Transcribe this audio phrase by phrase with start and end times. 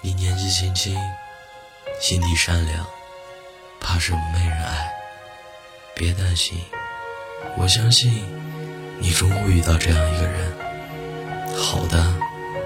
[0.00, 0.96] 你年纪轻轻，
[2.00, 2.86] 心地善良，
[3.80, 4.88] 怕什么没人爱？
[5.96, 6.56] 别担心，
[7.56, 8.24] 我相信
[9.00, 10.52] 你终会遇到这样一个人。
[11.56, 12.14] 好的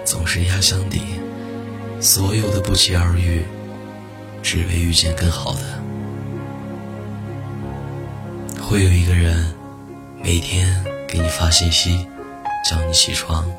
[0.04, 1.00] 总是压箱底，
[2.02, 3.42] 所有的不期而遇，
[4.42, 5.82] 只为遇见更好的。
[8.62, 9.54] 会有一个人
[10.22, 12.06] 每天给你发信息，
[12.68, 13.50] 叫你起床，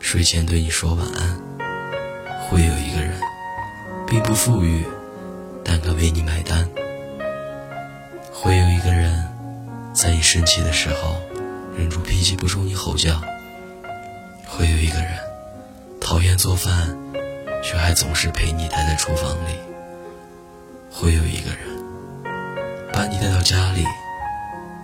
[0.00, 1.38] 睡前对你说晚安。
[2.48, 3.12] 会有一个人，
[4.06, 4.84] 并不富裕，
[5.64, 6.68] 但可为你买单。
[8.32, 9.26] 会有一个人，
[9.92, 11.16] 在你生气的时候，
[11.76, 13.20] 忍住脾气不冲你吼叫。
[14.46, 15.18] 会有一个人，
[16.00, 16.96] 讨厌做饭，
[17.64, 19.58] 却还总是陪你待在厨房里。
[20.90, 21.66] 会有一个人，
[22.92, 23.84] 把你带到家里，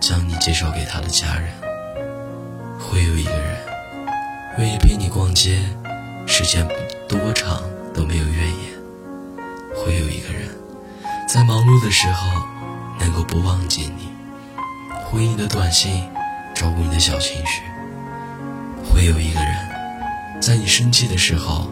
[0.01, 1.49] 将你介绍给他的家人。
[2.77, 3.57] 会有一个人，
[4.57, 5.59] 愿意陪你逛街，
[6.27, 6.73] 时间不。
[7.19, 7.61] 多长
[7.93, 8.73] 都没有怨言。
[9.75, 10.49] 会有一个人，
[11.27, 12.41] 在忙碌的时候
[12.99, 14.09] 能够不忘记你，
[15.05, 16.09] 回你的短信，
[16.55, 17.61] 照顾你的小情绪。
[18.83, 19.55] 会有一个人，
[20.41, 21.69] 在你生气的时候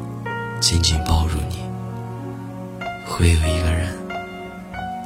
[0.60, 1.64] 紧紧抱住你。
[3.08, 3.98] 会有一个人，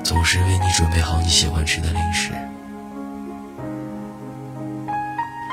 [0.03, 2.31] 总是为你准备好你喜欢吃的零食。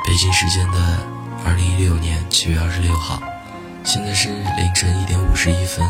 [0.05, 0.99] 北京时间的
[1.45, 3.23] 二零一六年七月二十六号。
[3.93, 5.87] 现在是凌晨一点五十一分，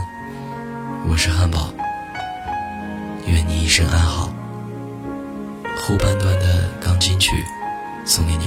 [1.08, 1.72] 我是汉堡，
[3.28, 4.28] 愿你一生安好。
[5.76, 7.30] 后半段的钢琴曲
[8.04, 8.41] 送给你。